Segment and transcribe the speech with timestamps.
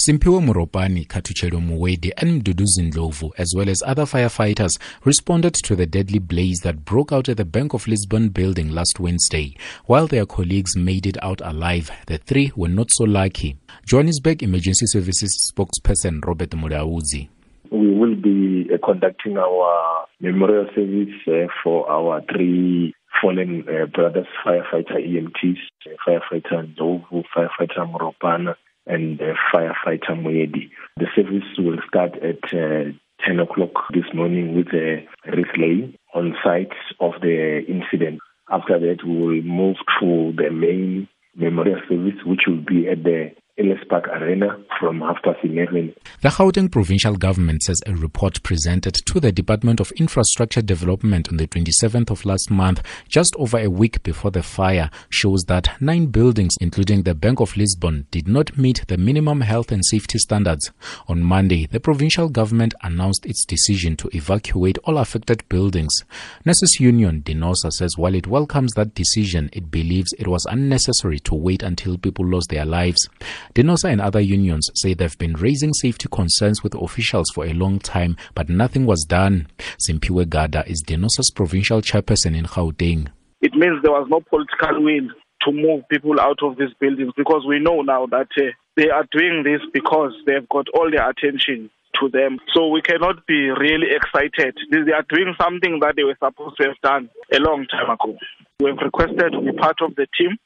[0.00, 5.86] Simpiwe Muropani, Katuchelo Muwede, and Mduduzi Ndlovu, as well as other firefighters, responded to the
[5.86, 9.56] deadly blaze that broke out at the Bank of Lisbon building last Wednesday.
[9.86, 13.56] While their colleagues made it out alive, the three were not so lucky.
[13.86, 17.28] Johannesburg Emergency Services spokesperson Robert Mulauzi.
[17.72, 24.28] We will be uh, conducting our memorial service uh, for our three fallen uh, brothers,
[24.46, 28.54] firefighter EMTs, uh, firefighter Ndlovu, firefighter Muropana,
[28.88, 30.70] and uh, firefighter Muedi.
[30.96, 32.92] The service will start at uh,
[33.26, 38.20] 10 o'clock this morning with a relay on site of the incident.
[38.50, 43.32] After that, we will move to the main memorial service, which will be at the
[43.58, 45.92] Ellis Park Arena from half past 11.
[46.22, 51.38] The Gauteng provincial government says a report presented to the Department of Infrastructure Development on
[51.38, 56.06] the 27th of last month, just over a week before the fire, shows that nine
[56.06, 60.70] buildings, including the Bank of Lisbon, did not meet the minimum health and safety standards.
[61.08, 66.04] On Monday, the provincial government announced its decision to evacuate all affected buildings.
[66.44, 71.34] Nurses Union DENOSA says while it welcomes that decision, it believes it was unnecessary to
[71.34, 73.08] wait until people lost their lives.
[73.54, 77.78] DENOSA and other unions say they've been raising safety concerns with officials for a long
[77.78, 79.46] time, but nothing was done.
[79.88, 83.08] Simphiwe Gada is DENOSA's provincial chairperson in Gauteng.
[83.40, 85.08] It means there was no political will
[85.42, 89.06] to move people out of these buildings because we know now that uh, they are
[89.12, 92.38] doing this because they've got all their attention to them.
[92.54, 94.56] So we cannot be really excited.
[94.70, 98.16] They are doing something that they were supposed to have done a long time ago.
[98.60, 100.36] We have requested to be part of the team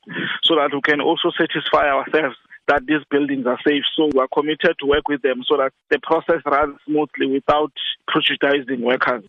[0.45, 2.36] so that we can also satisfy ourselves
[2.69, 3.83] that these buildings are safe.
[3.97, 7.73] So we are committed to work with them so that the process runs smoothly without
[8.09, 9.25] prejudicing workers.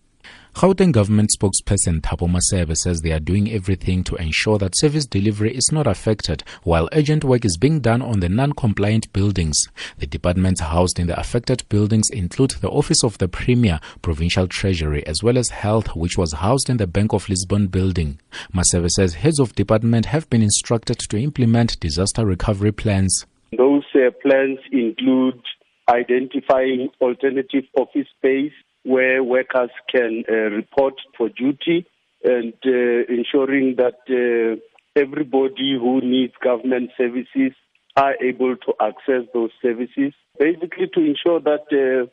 [0.56, 5.53] Gauteng government spokesperson Thabo Masebe says they are doing everything to ensure that service delivery
[5.53, 9.58] is not affected while urgent work is being done on the non-compliant buildings.
[9.97, 15.06] The departments housed in the affected buildings include the Office of the Premier, Provincial Treasury,
[15.08, 18.19] as well as Health, which was housed in the Bank of Lisbon building.
[18.53, 23.25] Masebe says heads of department have been instructed to implement disaster recovery plans.
[23.58, 25.41] Those uh, plans include
[25.90, 28.53] identifying alternative office space
[28.84, 31.86] where workers can uh, report for duty
[32.24, 34.59] and uh, ensuring that uh,
[34.96, 37.53] everybody who needs government services
[37.96, 40.13] are able to access those services.
[40.40, 42.09] Basically, to ensure that uh,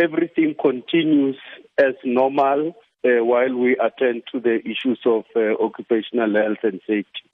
[0.00, 1.36] everything continues
[1.78, 7.24] as normal uh, while we attend to the issues of uh, occupational health and safety.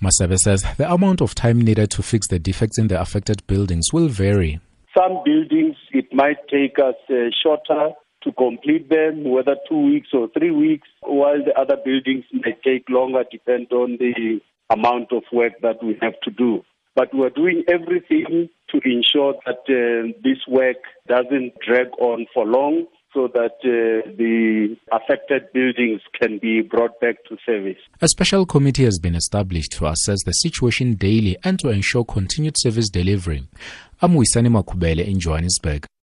[0.00, 3.92] Masebe says the amount of time needed to fix the defects in the affected buildings
[3.92, 4.60] will vary.
[4.96, 6.94] Some buildings, it might take us
[7.42, 7.90] shorter
[8.22, 12.88] to complete them, whether two weeks or three weeks, while the other buildings may take
[12.88, 16.62] longer, depend on the amount of work that we have to do.
[16.94, 22.86] But we're doing everything to ensure that uh, this work doesn't drag on for long
[23.16, 27.78] so that uh, the affected buildings can be brought back to service.
[28.02, 32.58] A special committee has been established to assess the situation daily and to ensure continued
[32.58, 33.48] service delivery.
[34.02, 35.86] I'm Makubele in Johannesburg.